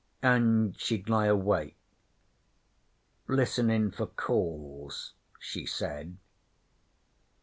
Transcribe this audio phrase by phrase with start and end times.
[0.23, 1.77] An, she'd lie awake
[3.27, 6.17] listenin' for calls, she said.'